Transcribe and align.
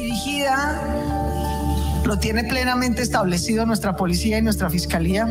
dirigida, 0.00 0.80
lo 2.04 2.18
tiene 2.18 2.44
plenamente 2.44 3.02
establecido 3.02 3.66
nuestra 3.66 3.96
policía 3.96 4.38
y 4.38 4.42
nuestra 4.42 4.70
fiscalía, 4.70 5.26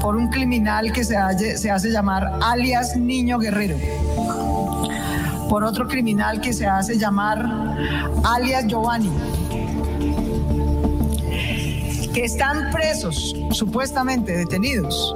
por 0.00 0.16
un 0.16 0.28
criminal 0.28 0.92
que 0.92 1.04
se, 1.04 1.16
se 1.58 1.70
hace 1.70 1.90
llamar 1.90 2.38
alias 2.42 2.96
Niño 2.96 3.38
Guerrero, 3.38 3.76
por 5.48 5.64
otro 5.64 5.86
criminal 5.86 6.40
que 6.40 6.52
se 6.52 6.66
hace 6.66 6.98
llamar 6.98 7.44
alias 8.24 8.66
Giovanni 8.66 9.10
que 12.16 12.24
están 12.24 12.70
presos, 12.70 13.36
supuestamente 13.50 14.34
detenidos. 14.34 15.14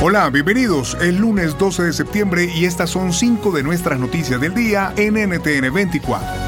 Hola, 0.00 0.30
bienvenidos. 0.30 0.96
El 1.00 1.16
lunes 1.16 1.58
12 1.58 1.82
de 1.82 1.92
septiembre 1.92 2.48
y 2.54 2.66
estas 2.66 2.88
son 2.90 3.12
cinco 3.12 3.50
de 3.50 3.64
nuestras 3.64 3.98
noticias 3.98 4.40
del 4.40 4.54
día 4.54 4.94
en 4.96 5.14
NTN 5.14 5.74
24. 5.74 6.47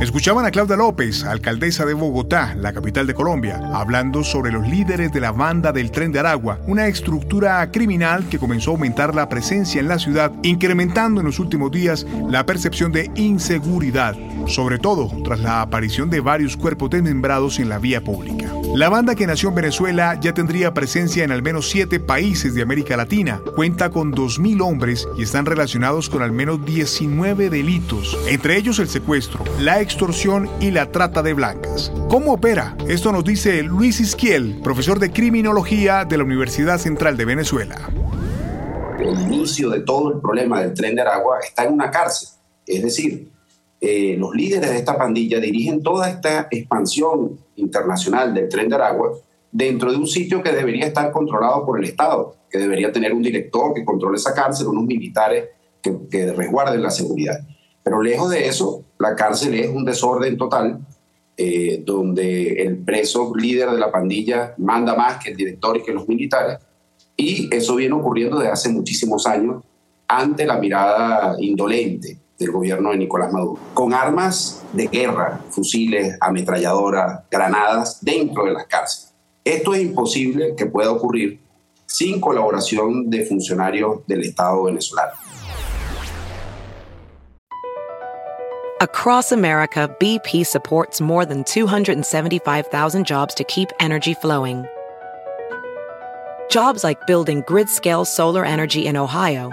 Escuchaban 0.00 0.46
a 0.46 0.50
Claudia 0.50 0.76
López, 0.76 1.24
alcaldesa 1.24 1.84
de 1.84 1.92
Bogotá, 1.92 2.54
la 2.56 2.72
capital 2.72 3.06
de 3.06 3.12
Colombia, 3.12 3.60
hablando 3.74 4.24
sobre 4.24 4.50
los 4.50 4.66
líderes 4.66 5.12
de 5.12 5.20
la 5.20 5.30
banda 5.30 5.72
del 5.72 5.90
tren 5.90 6.10
de 6.10 6.18
Aragua, 6.18 6.58
una 6.66 6.86
estructura 6.86 7.70
criminal 7.70 8.26
que 8.30 8.38
comenzó 8.38 8.70
a 8.70 8.74
aumentar 8.74 9.14
la 9.14 9.28
presencia 9.28 9.78
en 9.78 9.88
la 9.88 9.98
ciudad, 9.98 10.32
incrementando 10.42 11.20
en 11.20 11.26
los 11.26 11.38
últimos 11.38 11.70
días 11.70 12.06
la 12.30 12.46
percepción 12.46 12.92
de 12.92 13.10
inseguridad, 13.14 14.16
sobre 14.46 14.78
todo 14.78 15.12
tras 15.22 15.40
la 15.40 15.60
aparición 15.60 16.08
de 16.08 16.20
varios 16.20 16.56
cuerpos 16.56 16.88
desmembrados 16.88 17.58
en 17.58 17.68
la 17.68 17.78
vía 17.78 18.00
pública. 18.02 18.50
La 18.74 18.88
banda 18.88 19.16
que 19.16 19.26
nació 19.26 19.48
en 19.48 19.56
Venezuela 19.56 20.16
ya 20.20 20.32
tendría 20.32 20.72
presencia 20.72 21.24
en 21.24 21.32
al 21.32 21.42
menos 21.42 21.68
siete 21.68 21.98
países 21.98 22.54
de 22.54 22.62
América 22.62 22.96
Latina, 22.96 23.42
cuenta 23.56 23.90
con 23.90 24.12
2.000 24.12 24.62
hombres 24.62 25.08
y 25.18 25.24
están 25.24 25.44
relacionados 25.44 26.08
con 26.08 26.22
al 26.22 26.30
menos 26.30 26.64
19 26.64 27.50
delitos, 27.50 28.16
entre 28.28 28.56
ellos 28.56 28.78
el 28.78 28.88
secuestro, 28.88 29.42
la 29.58 29.80
extorsión 29.80 30.48
y 30.60 30.70
la 30.70 30.92
trata 30.92 31.20
de 31.20 31.32
blancas. 31.32 31.90
¿Cómo 32.08 32.34
opera? 32.34 32.76
Esto 32.86 33.10
nos 33.10 33.24
dice 33.24 33.64
Luis 33.64 33.98
Isquiel, 33.98 34.60
profesor 34.62 35.00
de 35.00 35.10
criminología 35.10 36.04
de 36.04 36.18
la 36.18 36.22
Universidad 36.22 36.78
Central 36.78 37.16
de 37.16 37.24
Venezuela. 37.24 37.90
El 39.00 39.20
inicio 39.20 39.70
de 39.70 39.80
todo 39.80 40.14
el 40.14 40.20
problema 40.20 40.60
del 40.60 40.74
tren 40.74 40.94
de 40.94 41.00
Aragua 41.00 41.40
está 41.40 41.64
en 41.64 41.72
una 41.72 41.90
cárcel, 41.90 42.28
es 42.66 42.84
decir, 42.84 43.32
eh, 43.80 44.14
los 44.18 44.34
líderes 44.34 44.70
de 44.70 44.76
esta 44.76 44.98
pandilla 44.98 45.40
dirigen 45.40 45.82
toda 45.82 46.10
esta 46.10 46.48
expansión 46.50 47.38
internacional 47.56 48.34
del 48.34 48.48
tren 48.48 48.68
de 48.68 48.74
Aragua 48.74 49.12
dentro 49.50 49.90
de 49.90 49.96
un 49.96 50.06
sitio 50.06 50.42
que 50.42 50.52
debería 50.52 50.86
estar 50.86 51.10
controlado 51.10 51.64
por 51.64 51.78
el 51.78 51.86
Estado, 51.86 52.36
que 52.50 52.58
debería 52.58 52.92
tener 52.92 53.14
un 53.14 53.22
director 53.22 53.72
que 53.72 53.84
controle 53.84 54.18
esa 54.18 54.34
cárcel, 54.34 54.66
unos 54.66 54.84
militares 54.84 55.48
que, 55.82 56.32
resguarden 56.32 56.82
la 56.82 56.90
seguridad. 56.90 57.40
Pero 57.82 58.02
lejos 58.02 58.30
de 58.30 58.46
eso, 58.46 58.84
la 58.98 59.16
cárcel 59.16 59.54
es 59.54 59.70
un 59.70 59.86
desorden 59.86 60.36
total, 60.36 60.78
eh, 61.38 61.82
donde 61.84 62.62
el 62.62 62.76
preso 62.78 63.34
líder 63.34 63.70
de 63.70 63.78
la 63.78 63.90
pandilla 63.90 64.54
manda 64.58 64.94
más 64.94 65.24
que 65.24 65.30
el 65.30 65.36
director 65.36 65.78
y 65.78 65.82
que 65.82 65.92
los 65.92 66.06
militares. 66.06 66.58
Y 67.16 67.48
eso 67.54 67.76
viene 67.76 67.94
ocurriendo 67.94 68.38
desde 68.38 68.52
hace 68.52 68.68
muchísimos 68.68 69.26
años 69.26 69.62
ante 70.06 70.44
la 70.44 70.58
mirada 70.58 71.36
indolente 71.38 72.18
del 72.40 72.50
gobierno 72.50 72.90
de 72.90 72.96
Nicolás 72.96 73.32
Maduro, 73.32 73.60
con 73.74 73.92
armas 73.92 74.64
de 74.72 74.86
guerra, 74.86 75.40
fusiles, 75.50 76.16
ametralladoras, 76.20 77.20
granadas 77.30 78.02
dentro 78.02 78.46
de 78.46 78.52
las 78.52 78.66
cárceles. 78.66 79.14
Esto 79.44 79.74
es 79.74 79.82
imposible 79.82 80.54
que 80.56 80.66
pueda 80.66 80.90
ocurrir 80.90 81.38
sin 81.86 82.20
colaboración 82.20 83.10
de 83.10 83.24
funcionarios 83.26 84.06
del 84.06 84.22
Estado 84.22 84.64
venezolano. 84.64 85.12
Across 88.80 89.32
America, 89.32 89.94
BP 90.00 90.46
supports 90.46 91.02
more 91.02 91.26
than 91.26 91.44
275,000 91.44 93.06
jobs 93.06 93.34
to 93.34 93.44
keep 93.44 93.68
energy 93.78 94.14
flowing. 94.14 94.64
Jobs 96.48 96.82
like 96.82 97.06
building 97.06 97.42
grid-scale 97.46 98.06
solar 98.06 98.44
energy 98.44 98.86
in 98.86 98.96
Ohio 98.96 99.52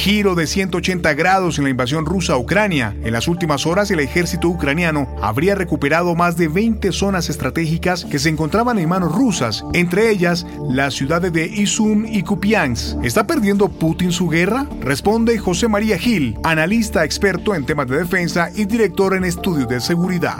Giro 0.00 0.34
de 0.34 0.46
180 0.46 1.12
grados 1.12 1.58
en 1.58 1.64
la 1.64 1.70
invasión 1.70 2.06
rusa 2.06 2.32
a 2.32 2.38
Ucrania. 2.38 2.96
En 3.04 3.12
las 3.12 3.28
últimas 3.28 3.66
horas, 3.66 3.90
el 3.90 4.00
ejército 4.00 4.48
ucraniano 4.48 5.14
habría 5.20 5.54
recuperado 5.54 6.14
más 6.14 6.38
de 6.38 6.48
20 6.48 6.90
zonas 6.90 7.28
estratégicas 7.28 8.06
que 8.06 8.18
se 8.18 8.30
encontraban 8.30 8.78
en 8.78 8.88
manos 8.88 9.14
rusas, 9.14 9.62
entre 9.74 10.08
ellas 10.08 10.46
las 10.70 10.94
ciudades 10.94 11.34
de 11.34 11.44
Izum 11.44 12.06
y 12.06 12.22
Kupiansk. 12.22 13.04
¿Está 13.04 13.26
perdiendo 13.26 13.68
Putin 13.68 14.10
su 14.10 14.30
guerra? 14.30 14.66
Responde 14.80 15.36
José 15.36 15.68
María 15.68 15.98
Gil, 15.98 16.34
analista 16.44 17.04
experto 17.04 17.54
en 17.54 17.66
temas 17.66 17.86
de 17.86 17.98
defensa 17.98 18.48
y 18.56 18.64
director 18.64 19.14
en 19.14 19.24
estudios 19.24 19.68
de 19.68 19.80
seguridad. 19.80 20.38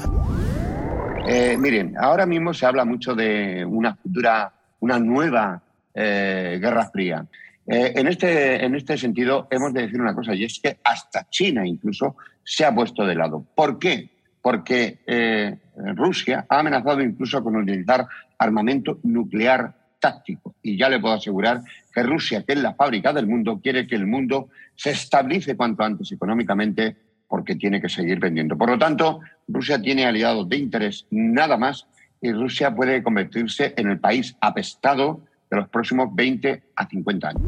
Eh, 1.29 1.59
miren, 1.59 1.95
ahora 2.01 2.25
mismo 2.25 2.55
se 2.55 2.65
habla 2.65 2.87
mucho 2.87 3.15
de 3.15 3.63
una 3.67 3.95
futura, 3.95 4.55
una 4.81 4.99
nueva 4.99 5.61
eh, 5.93 6.59
guerra 6.59 6.89
fría. 6.91 7.27
Eh, 7.73 7.93
en, 7.95 8.09
este, 8.09 8.65
en 8.65 8.75
este 8.75 8.99
sentido, 8.99 9.47
hemos 9.49 9.73
de 9.73 9.83
decir 9.83 10.01
una 10.01 10.13
cosa, 10.13 10.35
y 10.35 10.43
es 10.43 10.59
que 10.61 10.81
hasta 10.83 11.31
China 11.31 11.65
incluso 11.65 12.17
se 12.43 12.65
ha 12.65 12.75
puesto 12.75 13.07
de 13.07 13.15
lado. 13.15 13.47
¿Por 13.55 13.79
qué? 13.79 14.11
Porque 14.43 14.99
eh, 15.07 15.57
Rusia 15.95 16.47
ha 16.49 16.59
amenazado 16.59 17.01
incluso 17.01 17.45
con 17.45 17.55
utilizar 17.55 18.09
armamento 18.37 18.99
nuclear 19.05 19.73
táctico. 20.01 20.57
Y 20.65 20.77
ya 20.77 20.89
le 20.89 20.99
puedo 20.99 21.15
asegurar 21.15 21.61
que 21.95 22.03
Rusia, 22.03 22.43
que 22.43 22.55
es 22.55 22.59
la 22.59 22.75
fábrica 22.75 23.13
del 23.13 23.29
mundo, 23.29 23.61
quiere 23.63 23.87
que 23.87 23.95
el 23.95 24.07
mundo 24.09 24.49
se 24.75 24.91
estabilice 24.91 25.57
cuanto 25.57 25.85
antes 25.85 26.11
económicamente 26.11 26.97
porque 27.29 27.55
tiene 27.55 27.81
que 27.81 27.89
seguir 27.89 28.19
vendiendo. 28.19 28.59
Por 28.59 28.71
lo 28.71 28.79
tanto, 28.79 29.21
Rusia 29.47 29.81
tiene 29.81 30.07
aliados 30.07 30.49
de 30.49 30.57
interés 30.57 31.07
nada 31.11 31.57
más 31.57 31.87
y 32.21 32.33
Rusia 32.33 32.75
puede 32.75 33.01
convertirse 33.05 33.75
en 33.77 33.91
el 33.91 34.01
país 34.01 34.35
apestado 34.41 35.21
de 35.51 35.57
los 35.57 35.69
próximos 35.69 36.15
20 36.15 36.63
a 36.77 36.89
50 36.89 37.29
años. 37.29 37.43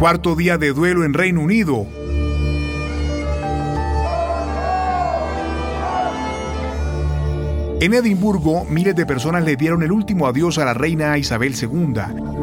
Cuarto 0.00 0.36
día 0.36 0.58
de 0.58 0.72
duelo 0.72 1.04
en 1.04 1.12
Reino 1.12 1.40
Unido. 1.40 1.86
En 7.80 7.94
Edimburgo, 7.94 8.64
miles 8.64 8.96
de 8.96 9.06
personas 9.06 9.44
le 9.44 9.54
dieron 9.54 9.84
el 9.84 9.92
último 9.92 10.26
adiós 10.26 10.58
a 10.58 10.64
la 10.64 10.74
reina 10.74 11.16
Isabel 11.16 11.54
II. 11.54 11.94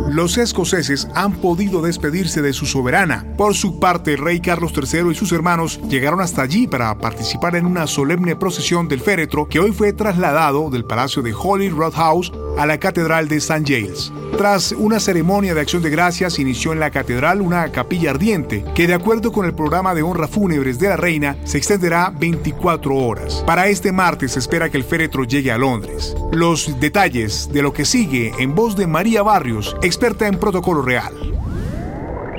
Los 0.10 0.38
escoceses 0.38 1.10
han 1.14 1.34
podido 1.34 1.82
despedirse 1.82 2.42
de 2.42 2.54
su 2.54 2.66
soberana. 2.66 3.26
Por 3.36 3.54
su 3.54 3.78
parte, 3.78 4.14
el 4.14 4.20
rey 4.20 4.40
Carlos 4.40 4.72
III 4.74 5.12
y 5.12 5.16
sus 5.16 5.34
hermanos 5.34 5.82
llegaron 5.90 6.22
hasta 6.22 6.42
allí 6.42 6.68
para 6.68 6.98
participar 7.00 7.58
en 7.58 7.66
una 7.66 7.86
solemne 7.86 8.38
procesión 8.38 8.88
del 8.88 9.02
féretro 9.02 9.50
que 9.50 9.60
hoy 9.60 9.74
fue 9.74 9.92
trasladado 9.92 10.70
del 10.70 10.86
palacio 10.86 11.22
de 11.22 11.34
Holy 11.34 11.70
House 11.94 12.32
a 12.58 12.66
la 12.66 12.80
Catedral 12.80 13.28
de 13.28 13.36
St. 13.38 13.66
Giles. 13.66 14.14
Tras 14.38 14.74
una 14.74 15.00
ceremonia 15.00 15.54
de 15.54 15.62
acción 15.62 15.82
de 15.82 15.90
gracias, 15.90 16.40
inició 16.40 16.74
en 16.74 16.80
la 16.80 16.92
catedral 16.92 17.42
una 17.42 17.72
capilla 17.72 18.12
ardiente 18.12 18.66
que, 18.76 18.86
de 18.86 18.94
acuerdo 18.94 19.32
con 19.32 19.46
el 19.46 19.54
programa 19.54 19.96
de 19.96 20.04
honra 20.04 20.28
fúnebres 20.28 20.78
de 20.78 20.90
la 20.90 20.98
reina, 20.98 21.38
se 21.46 21.58
extenderá 21.58 22.10
24 22.10 22.96
horas. 22.96 23.44
Para 23.46 23.68
este 23.68 23.92
martes 23.94 24.34
se 24.34 24.40
espera 24.40 24.70
que 24.70 24.78
el 24.78 24.84
féretro 24.84 25.25
llegue 25.28 25.52
a 25.52 25.58
Londres. 25.58 26.16
Los 26.32 26.80
detalles 26.80 27.50
de 27.52 27.62
lo 27.62 27.74
que 27.74 27.86
sigue 27.86 28.32
en 28.40 28.56
voz 28.56 28.76
de 28.76 28.88
María 28.88 29.24
Barrios, 29.24 29.76
experta 29.82 30.28
en 30.28 30.40
protocolo 30.40 30.82
real. 30.82 31.14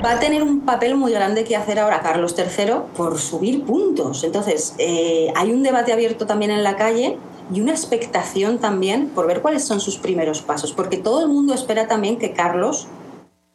Va 0.03 0.11
a 0.11 0.19
tener 0.19 0.43
un 0.43 0.61
papel 0.61 0.95
muy 0.95 1.11
grande 1.11 1.43
que 1.43 1.55
hacer 1.55 1.79
ahora 1.79 2.01
Carlos 2.01 2.35
III 2.37 2.73
por 2.95 3.17
subir 3.17 3.63
puntos. 3.63 4.23
Entonces, 4.23 4.75
eh, 4.77 5.31
hay 5.35 5.51
un 5.51 5.63
debate 5.63 5.91
abierto 5.91 6.27
también 6.27 6.51
en 6.51 6.63
la 6.63 6.75
calle 6.75 7.17
y 7.53 7.61
una 7.61 7.71
expectación 7.71 8.59
también 8.59 9.09
por 9.09 9.27
ver 9.27 9.41
cuáles 9.41 9.65
son 9.65 9.79
sus 9.79 9.97
primeros 9.97 10.41
pasos, 10.41 10.71
porque 10.73 10.97
todo 10.97 11.21
el 11.21 11.29
mundo 11.29 11.53
espera 11.53 11.87
también 11.87 12.17
que 12.17 12.33
Carlos 12.33 12.87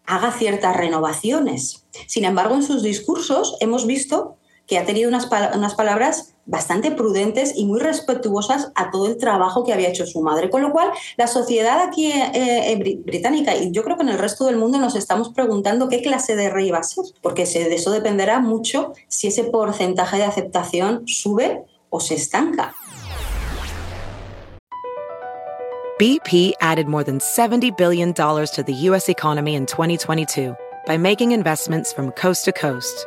haga 0.05 0.32
ciertas 0.32 0.76
renovaciones. 0.76 1.85
Sin 2.06 2.25
embargo, 2.25 2.55
en 2.55 2.62
sus 2.62 2.82
discursos 2.82 3.56
hemos 3.61 3.87
visto 3.87 4.37
que 4.73 4.79
ha 4.79 4.87
tenido 4.87 5.07
unas, 5.07 5.29
unas 5.55 5.75
palabras 5.75 6.33
bastante 6.47 6.93
prudentes 6.93 7.53
y 7.55 7.67
muy 7.67 7.79
respetuosas 7.79 8.73
a 8.75 8.91
todo 8.91 9.07
el 9.07 9.19
trabajo 9.19 9.65
que 9.65 9.75
había 9.75 9.91
hecho 9.91 10.07
su 10.07 10.23
madre. 10.23 10.49
Con 10.49 10.63
lo 10.63 10.73
cual, 10.73 10.91
la 11.19 11.27
sociedad 11.27 11.79
aquí 11.83 12.07
eh, 12.07 12.33
eh, 12.33 12.97
británica 13.05 13.55
y 13.55 13.71
yo 13.71 13.85
creo 13.85 13.99
que 13.99 14.03
en 14.03 14.09
el 14.09 14.19
resto 14.19 14.47
del 14.47 14.57
mundo 14.57 14.79
nos 14.79 14.97
estamos 14.97 15.29
preguntando 15.35 15.91
qué 15.91 16.01
clase 16.01 16.37
de 16.37 16.49
rey 16.49 16.71
va 16.71 16.79
a 16.79 16.85
ser, 16.85 17.05
porque 17.21 17.45
de 17.45 17.75
eso 17.75 17.91
dependerá 17.91 18.41
mucho 18.41 18.95
si 19.09 19.29
ese 19.29 19.45
porcentaje 19.45 20.17
de 20.17 20.25
aceptación 20.25 21.03
sube 21.07 21.67
o 21.91 22.01
se 22.01 22.15
estanca. 22.15 22.75
BP 25.99 26.55
added 26.63 26.87
more 26.87 27.05
than 27.05 27.19
$70 27.19 27.77
billion 27.77 28.15
to 28.15 28.65
the 28.67 28.73
U.S. 28.89 29.11
economy 29.11 29.55
in 29.55 29.67
2022 29.67 30.57
by 30.87 30.97
making 30.97 31.33
investments 31.33 31.93
from 31.93 32.11
coast 32.13 32.47
to 32.47 32.53
coast. 32.53 33.07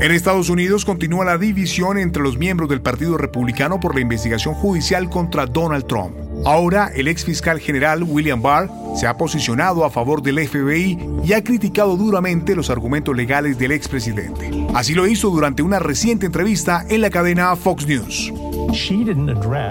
En 0.00 0.12
Estados 0.12 0.48
Unidos 0.48 0.84
continúa 0.84 1.24
la 1.24 1.38
división 1.38 1.98
entre 1.98 2.22
los 2.22 2.38
miembros 2.38 2.68
del 2.68 2.80
Partido 2.80 3.16
Republicano 3.18 3.80
por 3.80 3.96
la 3.96 4.00
investigación 4.00 4.54
judicial 4.54 5.10
contra 5.10 5.44
Donald 5.44 5.88
Trump. 5.88 6.14
Ahora, 6.44 6.88
el 6.94 7.08
ex 7.08 7.24
fiscal 7.24 7.58
general 7.58 8.04
William 8.04 8.40
Barr 8.40 8.70
se 8.94 9.08
ha 9.08 9.16
posicionado 9.16 9.84
a 9.84 9.90
favor 9.90 10.22
del 10.22 10.38
FBI 10.46 10.98
y 11.24 11.32
ha 11.32 11.42
criticado 11.42 11.96
duramente 11.96 12.54
los 12.54 12.70
argumentos 12.70 13.16
legales 13.16 13.58
del 13.58 13.72
expresidente. 13.72 14.52
Así 14.72 14.94
lo 14.94 15.04
hizo 15.08 15.30
durante 15.30 15.62
una 15.62 15.80
reciente 15.80 16.26
entrevista 16.26 16.86
en 16.88 17.00
la 17.00 17.10
cadena 17.10 17.56
Fox 17.56 17.84
News. 17.84 18.32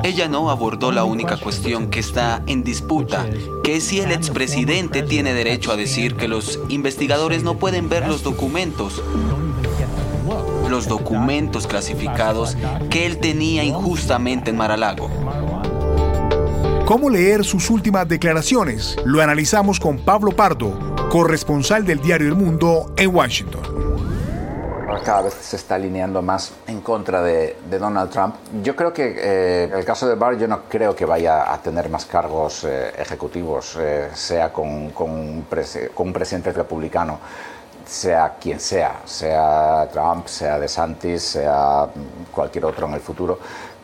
Ella 0.04 0.28
no 0.28 0.50
abordó 0.50 0.92
la 0.92 1.06
única 1.06 1.38
cuestión 1.38 1.90
que 1.90 2.00
está 2.00 2.44
en 2.48 2.66
disputa, 2.66 3.26
que 3.64 3.78
es 3.78 3.86
si 3.86 4.02
el 4.02 4.12
expresidente 4.12 5.04
tiene 5.04 5.34
derecho 5.34 5.72
a 5.72 5.78
decir 5.78 6.16
que 6.16 6.28
los 6.28 6.60
investigadores 6.68 7.44
no 7.44 7.58
pueden 7.58 7.88
ver 7.88 8.06
los 8.10 8.24
documentos 8.24 9.02
los 10.70 10.88
documentos 10.88 11.68
clasificados 11.68 12.58
que 12.90 13.06
él 13.06 13.18
tenía 13.18 13.64
injustamente 13.64 14.52
en 14.52 14.58
Maralago. 14.58 15.10
¿Cómo 16.86 17.10
leer 17.10 17.44
sus 17.44 17.70
últimas 17.70 18.08
declaraciones? 18.08 18.96
Lo 19.04 19.22
analizamos 19.22 19.80
con 19.80 20.00
Pablo 20.00 20.32
Pardo, 20.32 20.96
corresponsal 21.10 21.86
del 21.86 22.00
diario 22.00 22.28
El 22.28 22.36
Mundo 22.36 22.94
en 22.96 23.14
Washington 23.14 23.78
cada 25.08 25.22
vez 25.22 25.36
se 25.36 25.56
está 25.56 25.76
alineando 25.76 26.22
más 26.22 26.52
en 26.68 26.82
contra 26.82 27.22
de, 27.22 27.56
Donald 27.80 28.12
Trump. 28.12 28.36
Yo 28.62 28.76
creo 28.76 28.92
que 28.92 29.16
eh, 29.18 29.72
el 29.74 29.86
caso 29.86 30.06
de 30.06 30.16
Barr, 30.16 30.38
yo 30.38 30.50
no 30.50 30.64
creo 30.68 30.94
que 30.94 31.06
vaya 31.06 31.54
a 31.54 31.62
tener 31.62 31.90
más 31.90 32.06
cargos 32.06 32.66
eh, 32.66 32.92
ejecutivos, 32.98 33.78
eh, 33.80 34.10
sea 34.14 34.52
con, 34.52 34.90
con, 34.90 35.12
un 35.12 35.46
con, 35.94 36.08
un 36.08 36.14
presidente 36.14 36.52
republicano 36.52 37.20
sea 37.88 38.36
quien 38.40 38.60
sea, 38.60 39.02
sea 39.06 39.88
Trump, 39.92 40.28
sea 40.28 40.60
DeSantis, 40.60 41.24
sea 41.24 41.88
cualquier 42.32 42.66
otro 42.66 42.88
en 42.88 42.94
el 42.94 43.00
futuro, 43.00 43.40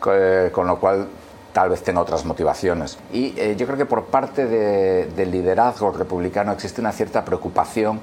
eh, 0.06 0.50
con 0.52 0.66
lo 0.66 0.78
cual 0.78 1.08
tal 1.52 1.70
vez 1.70 1.82
tenga 1.82 2.00
otras 2.00 2.24
motivaciones. 2.24 2.98
Y 3.12 3.34
eh, 3.38 3.56
yo 3.56 3.66
creo 3.66 3.78
que 3.78 3.86
por 3.86 4.06
parte 4.06 4.46
del 4.46 5.30
liderazgo 5.30 5.90
republicano 5.92 6.52
existe 6.52 6.80
una 6.80 6.92
cierta 6.92 7.24
preocupación 7.24 8.00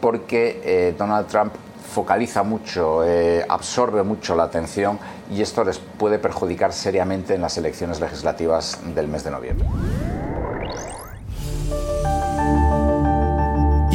porque 0.00 0.60
eh, 0.64 0.94
Donald 0.96 1.26
Trump 1.28 1.54
focaliza 1.92 2.42
mucho, 2.42 3.00
absorbe 3.48 4.02
mucho 4.02 4.36
la 4.36 4.44
atención 4.44 4.98
y 5.30 5.40
esto 5.40 5.64
les 5.64 5.78
puede 5.78 6.18
perjudicar 6.18 6.72
seriamente 6.72 7.34
en 7.34 7.40
las 7.40 7.56
elecciones 7.56 7.98
legislativas 7.98 8.78
del 8.94 9.08
mes 9.08 9.24
de 9.24 9.30
noviembre. 9.30 9.66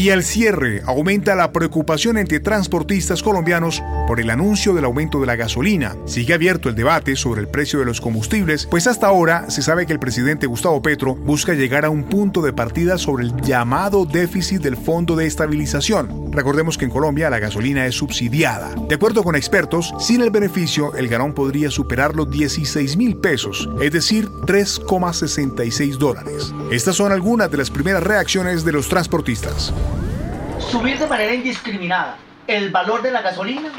Y 0.03 0.09
al 0.09 0.23
cierre 0.25 0.81
aumenta 0.85 1.33
la 1.33 1.53
preocupación 1.53 2.17
entre 2.17 2.41
transportistas 2.41 3.23
colombianos 3.23 3.81
por 4.07 4.19
el 4.19 4.29
anuncio 4.29 4.73
del 4.73 4.85
aumento 4.85 5.19
de 5.19 5.27
la 5.27 5.35
gasolina. 5.35 5.95
Sigue 6.05 6.33
abierto 6.33 6.69
el 6.69 6.75
debate 6.75 7.15
sobre 7.15 7.41
el 7.41 7.47
precio 7.47 7.79
de 7.79 7.85
los 7.85 8.01
combustibles, 8.01 8.67
pues 8.69 8.88
hasta 8.88 9.07
ahora 9.07 9.50
se 9.50 9.61
sabe 9.61 9.85
que 9.85 9.94
el 9.94 10.00
presidente 10.00 10.47
Gustavo 10.47 10.81
Petro 10.81 11.15
busca 11.15 11.53
llegar 11.53 11.85
a 11.85 11.89
un 11.89 12.03
punto 12.03 12.41
de 12.41 12.53
partida 12.53 12.97
sobre 12.97 13.25
el 13.25 13.35
llamado 13.41 14.05
déficit 14.05 14.61
del 14.61 14.77
Fondo 14.77 15.15
de 15.15 15.25
Estabilización. 15.25 16.31
Recordemos 16.31 16.77
que 16.77 16.85
en 16.85 16.91
Colombia 16.91 17.29
la 17.29 17.39
gasolina 17.39 17.85
es 17.85 17.95
subsidiada. 17.95 18.73
De 18.88 18.95
acuerdo 18.95 19.23
con 19.23 19.35
expertos, 19.35 19.94
sin 20.00 20.21
el 20.21 20.31
beneficio 20.31 20.94
el 20.95 21.07
galón 21.07 21.33
podría 21.33 21.69
superar 21.69 22.15
los 22.15 22.29
16 22.29 22.97
mil 22.97 23.17
pesos, 23.17 23.69
es 23.81 23.91
decir, 23.91 24.27
3,66 24.45 25.97
dólares. 25.97 26.53
Estas 26.71 26.95
son 26.95 27.11
algunas 27.11 27.50
de 27.51 27.57
las 27.57 27.69
primeras 27.69 28.03
reacciones 28.03 28.65
de 28.65 28.71
los 28.71 28.89
transportistas. 28.89 29.73
Subir 30.59 30.97
de 30.97 31.07
manera 31.07 31.33
indiscriminada 31.33 32.17
el 32.48 32.72
valor 32.72 33.01
de 33.01 33.12
la 33.12 33.22
gasolina 33.22 33.69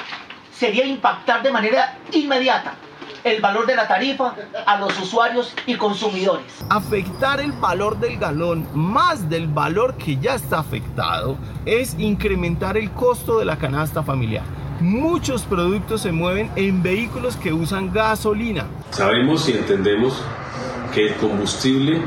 sería 0.52 0.84
impactar 0.84 1.42
de 1.42 1.50
manera 1.50 1.98
inmediata 2.12 2.74
el 3.22 3.40
valor 3.40 3.66
de 3.66 3.74
la 3.74 3.88
tarifa 3.88 4.34
a 4.66 4.78
los 4.78 4.98
usuarios 5.00 5.54
y 5.66 5.76
consumidores. 5.76 6.44
Afectar 6.68 7.40
el 7.40 7.52
valor 7.52 7.98
del 7.98 8.18
galón 8.18 8.68
más 8.74 9.30
del 9.30 9.46
valor 9.46 9.96
que 9.96 10.18
ya 10.18 10.34
está 10.34 10.58
afectado 10.58 11.38
es 11.64 11.96
incrementar 11.98 12.76
el 12.76 12.90
costo 12.90 13.38
de 13.38 13.46
la 13.46 13.56
canasta 13.56 14.02
familiar. 14.02 14.44
Muchos 14.80 15.42
productos 15.42 16.02
se 16.02 16.12
mueven 16.12 16.50
en 16.56 16.82
vehículos 16.82 17.36
que 17.36 17.52
usan 17.52 17.92
gasolina. 17.92 18.66
Sabemos 18.90 19.48
y 19.48 19.52
entendemos 19.52 20.22
que 20.92 21.06
el 21.06 21.14
combustible 21.14 22.02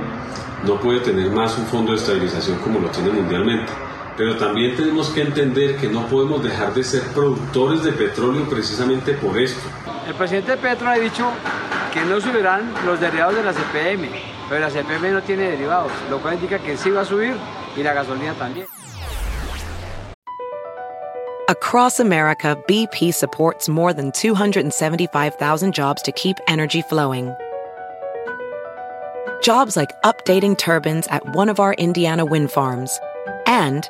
no 0.65 0.80
puede 0.80 1.00
tener 1.00 1.31
más 1.31 1.57
un 1.57 1.65
fondo 1.65 1.94
de 1.94 1.98
estabilización 1.98 2.60
como 2.60 2.80
lo 2.80 2.89
tiene 2.89 3.10
mundialmente 3.10 3.87
pero 4.17 4.35
también 4.35 4.75
tenemos 4.75 5.09
que 5.11 5.21
entender 5.21 5.77
que 5.77 5.87
no 5.87 6.07
podemos 6.07 6.43
dejar 6.43 6.73
de 6.73 6.83
ser 6.83 7.03
productores 7.13 7.83
de 7.83 7.91
petróleo 7.91 8.49
precisamente 8.49 9.13
por 9.13 9.39
esto. 9.39 9.69
El 10.07 10.15
presidente 10.15 10.57
Petro 10.57 10.89
ha 10.89 10.95
dicho 10.95 11.29
que 11.93 12.01
no 12.01 12.19
subirán 12.19 12.73
los 12.85 12.99
derivados 12.99 13.35
de 13.35 13.43
la 13.43 13.53
CPM, 13.53 14.09
pero 14.49 14.59
la 14.59 14.71
CPM 14.71 15.11
no 15.11 15.21
tiene 15.21 15.43
derivados, 15.43 15.91
lo 16.09 16.19
cual 16.19 16.33
indica 16.33 16.57
que 16.57 16.75
sí 16.75 16.89
va 16.89 17.01
a 17.01 17.05
subir 17.05 17.35
y 17.75 17.83
la 17.83 17.93
gasolina 17.93 18.33
también. 18.33 18.65
Across 21.49 22.01
America, 22.01 22.57
BP 22.67 23.13
supports 23.13 23.69
more 23.69 23.93
than 23.93 24.11
275,000 24.11 25.73
jobs 25.73 26.01
to 26.01 26.11
keep 26.11 26.35
energy 26.47 26.81
flowing. 26.81 27.33
Jobs 29.41 29.77
like 29.77 29.93
updating 30.03 30.57
turbines 30.57 31.07
at 31.07 31.24
one 31.36 31.47
of 31.47 31.62
our 31.62 31.74
Indiana 31.75 32.25
wind 32.25 32.51
farms 32.51 33.00
and 33.45 33.89